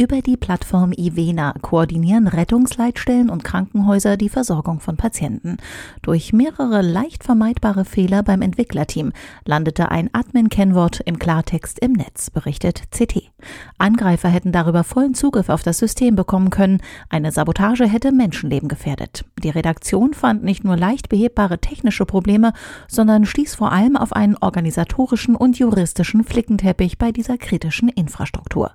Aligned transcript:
Über 0.00 0.22
die 0.22 0.36
Plattform 0.36 0.92
Ivena 0.92 1.54
koordinieren 1.60 2.28
Rettungsleitstellen 2.28 3.28
und 3.28 3.44
Krankenhäuser 3.44 4.16
die 4.16 4.28
Versorgung 4.28 4.80
von 4.80 4.96
Patienten. 4.96 5.58
Durch 6.02 6.32
mehrere 6.32 6.82
leicht 6.82 7.24
vermeidbare 7.24 7.84
Fehler 7.84 8.22
beim 8.22 8.40
Entwicklerteam 8.40 9.12
landete 9.44 9.90
ein 9.90 10.08
Admin-Kennwort 10.12 11.00
im 11.04 11.18
Klartext 11.18 11.80
im 11.80 11.92
Netz, 11.92 12.30
berichtet 12.30 12.84
CT. 12.90 13.30
Angreifer 13.76 14.28
hätten 14.28 14.52
darüber 14.52 14.84
vollen 14.84 15.14
Zugriff 15.14 15.48
auf 15.48 15.62
das 15.62 15.78
System 15.78 16.14
bekommen 16.14 16.50
können. 16.50 16.80
Eine 17.10 17.32
Sabotage 17.32 17.86
hätte 17.86 18.12
Menschenleben 18.12 18.68
gefährdet. 18.68 19.24
Die 19.42 19.50
Redaktion 19.50 20.14
fand 20.14 20.44
nicht 20.44 20.62
nur 20.64 20.76
leicht 20.76 21.08
behebbare 21.08 21.58
technische 21.58 22.06
Probleme, 22.06 22.52
sondern 22.86 23.26
stieß 23.26 23.56
vor 23.56 23.72
allem 23.72 23.96
auf 23.96 24.12
einen 24.12 24.36
organisatorischen 24.40 25.34
und 25.34 25.58
juristischen 25.58 26.24
Flick 26.24 26.38
Flickenteppich 26.38 26.98
bei 26.98 27.10
dieser 27.10 27.36
kritischen 27.36 27.88
Infrastruktur. 27.88 28.72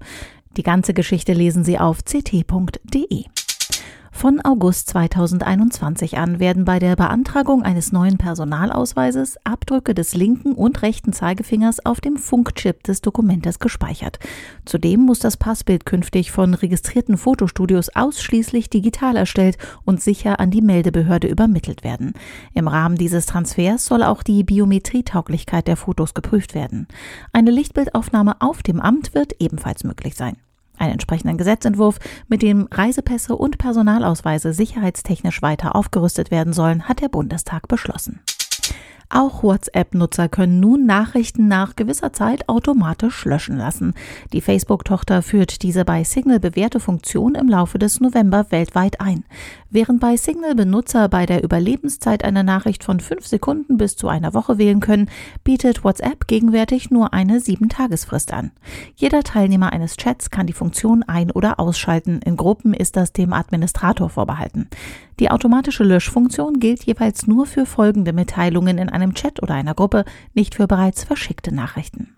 Die 0.56 0.64
ganze 0.64 0.94
Geschichte 0.94 1.34
lesen 1.34 1.64
Sie 1.64 1.80
auf 1.80 2.04
ct.de. 2.04 3.26
Von 4.16 4.40
August 4.40 4.90
2021 4.92 6.18
an 6.18 6.40
werden 6.40 6.64
bei 6.64 6.80
der 6.80 6.96
Beantragung 6.96 7.64
eines 7.64 7.92
neuen 7.92 8.18
Personalausweises 8.18 9.38
Abdrücke 9.44 9.94
des 9.94 10.14
linken 10.14 10.54
und 10.54 10.82
rechten 10.82 11.12
Zeigefingers 11.12 11.86
auf 11.86 12.00
dem 12.00 12.16
Funkchip 12.16 12.84
des 12.84 13.02
Dokumentes 13.02 13.60
gespeichert. 13.60 14.20
Zudem 14.64 15.02
muss 15.02 15.20
das 15.20 15.36
Passbild 15.36 15.86
künftig 15.86 16.32
von 16.32 16.54
registrierten 16.54 17.18
Fotostudios 17.18 17.90
ausschließlich 17.94 18.70
digital 18.70 19.18
erstellt 19.18 19.58
und 19.84 20.02
sicher 20.02 20.40
an 20.40 20.52
die 20.52 20.62
Meldebehörde 20.62 21.28
übermittelt 21.28 21.84
werden. 21.84 22.14
Im 22.54 22.70
Rahmen 22.70 22.96
dieses 22.96 23.26
Transfers 23.26 23.86
soll 23.86 24.04
auch 24.04 24.24
die 24.24 24.46
Biometrietauglichkeit 24.46 25.68
der 25.68 25.76
Fotos 25.76 26.14
geprüft 26.14 26.54
werden. 26.54 26.88
Eine 27.34 27.52
Lichtbildaufnahme 27.52 28.40
auf 28.40 28.64
dem 28.64 28.80
Amt 28.80 29.16
wird 29.16 29.34
ebenfalls 29.40 29.84
möglich 29.84 30.16
sein. 30.16 30.38
Einen 30.84 30.92
entsprechenden 30.92 31.38
Gesetzentwurf, 31.38 31.98
mit 32.28 32.42
dem 32.42 32.68
Reisepässe 32.70 33.38
und 33.38 33.58
Personalausweise 33.58 34.52
sicherheitstechnisch 34.52 35.42
weiter 35.42 35.78
aufgerüstet 35.78 36.30
werden 36.30 36.52
sollen, 36.52 36.90
hat 36.90 37.00
der 37.00 37.08
Bundestag 37.08 37.70
beschlossen. 37.70 38.20
Auch 39.16 39.44
WhatsApp-Nutzer 39.44 40.28
können 40.28 40.60
nun 40.60 40.88
Nachrichten 40.88 41.48
nach 41.48 41.76
gewisser 41.76 42.14
Zeit 42.14 42.50
automatisch 42.50 43.26
löschen 43.26 43.56
lassen. 43.56 43.94
Die 44.34 44.42
Facebook-Tochter 44.42 45.22
führt 45.22 45.62
diese 45.62 45.86
bei 45.86 46.04
Signal 46.04 46.40
bewährte 46.40 46.80
Funktion 46.80 47.36
im 47.36 47.48
Laufe 47.48 47.78
des 47.78 48.00
November 48.00 48.48
weltweit 48.50 49.00
ein. 49.02 49.24
Während 49.70 50.00
bei 50.00 50.18
Signal 50.18 50.56
Benutzer 50.56 51.10
bei 51.10 51.28
der 51.28 51.44
Überlebenszeit 51.44 52.24
einer 52.24 52.42
Nachricht 52.42 52.84
von 52.84 53.00
fünf 53.00 53.28
Sekunden 53.28 53.78
bis 53.78 53.96
zu 53.96 54.08
einer 54.08 54.34
Woche 54.34 54.58
wählen 54.58 54.80
können, 54.80 55.12
bietet 55.44 55.84
WhatsApp 55.84 56.26
gegenwärtig 56.26 56.90
nur 56.90 57.14
eine 57.14 57.40
Sieben-Tagesfrist 57.40 58.34
an. 58.34 58.50
Jeder 58.96 59.22
Teilnehmer 59.22 59.74
eines 59.74 59.96
Chats 59.96 60.32
kann 60.32 60.48
die 60.48 60.54
Funktion 60.54 61.04
ein- 61.04 61.30
oder 61.30 61.60
ausschalten. 61.60 62.20
In 62.26 62.36
Gruppen 62.36 62.74
ist 62.74 62.96
das 62.96 63.14
dem 63.14 63.32
Administrator 63.32 64.10
vorbehalten. 64.10 64.70
Die 65.20 65.30
automatische 65.30 65.84
Löschfunktion 65.84 66.60
gilt 66.60 66.84
jeweils 66.84 67.28
nur 67.28 67.46
für 67.46 67.66
folgende 67.66 68.14
Mitteilungen 68.14 68.78
in 68.78 68.90
einem 68.90 69.14
Chat 69.14 69.42
oder 69.44 69.54
einer 69.54 69.76
Gruppe, 69.76 70.06
nicht 70.34 70.56
für 70.56 70.68
bereits 70.68 71.04
verschickte 71.04 71.54
Nachrichten. 71.54 72.16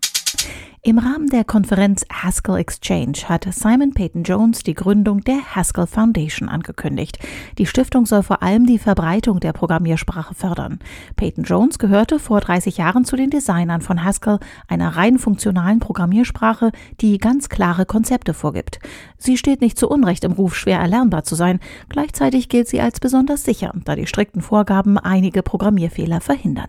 Im 0.86 0.98
Rahmen 0.98 1.26
der 1.30 1.42
Konferenz 1.42 2.06
Haskell 2.12 2.58
Exchange 2.58 3.28
hat 3.28 3.44
Simon 3.52 3.92
Peyton 3.92 4.22
Jones 4.22 4.60
die 4.60 4.74
Gründung 4.74 5.20
der 5.22 5.56
Haskell 5.56 5.88
Foundation 5.88 6.48
angekündigt. 6.48 7.18
Die 7.58 7.66
Stiftung 7.66 8.06
soll 8.06 8.22
vor 8.22 8.40
allem 8.40 8.66
die 8.66 8.78
Verbreitung 8.78 9.40
der 9.40 9.52
Programmiersprache 9.52 10.36
fördern. 10.36 10.78
Peyton 11.16 11.42
Jones 11.42 11.80
gehörte 11.80 12.20
vor 12.20 12.40
30 12.40 12.76
Jahren 12.76 13.04
zu 13.04 13.16
den 13.16 13.30
Designern 13.30 13.80
von 13.80 14.04
Haskell, 14.04 14.38
einer 14.68 14.90
rein 14.90 15.18
funktionalen 15.18 15.80
Programmiersprache, 15.80 16.70
die 17.00 17.18
ganz 17.18 17.48
klare 17.48 17.84
Konzepte 17.84 18.32
vorgibt. 18.32 18.78
Sie 19.18 19.36
steht 19.36 19.62
nicht 19.62 19.80
zu 19.80 19.88
Unrecht 19.88 20.22
im 20.22 20.30
Ruf, 20.30 20.54
schwer 20.54 20.78
erlernbar 20.78 21.24
zu 21.24 21.34
sein. 21.34 21.58
Gleichzeitig 21.88 22.48
gilt 22.48 22.68
sie 22.68 22.80
als 22.80 23.00
besonders 23.00 23.42
sicher, 23.42 23.72
da 23.84 23.96
die 23.96 24.06
strikten 24.06 24.40
Vorgaben 24.40 24.98
einige 24.98 25.42
Programmierfehler 25.42 26.20
verhindern. 26.20 26.68